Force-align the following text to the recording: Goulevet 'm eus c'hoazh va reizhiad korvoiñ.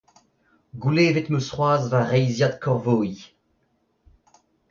Goulevet 0.81 1.27
'm 1.29 1.37
eus 1.39 1.47
c'hoazh 1.51 1.87
va 1.91 2.01
reizhiad 2.09 2.55
korvoiñ. 2.63 3.17